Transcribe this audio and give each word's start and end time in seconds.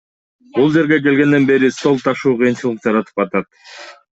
Бул 0.55 0.71
жерге 0.75 0.97
келгенден 1.07 1.45
бери 1.51 1.69
стол 1.77 2.01
ташуу 2.07 2.33
кыйынчылык 2.41 2.83
жаратып 2.89 3.25
атат. 3.27 3.53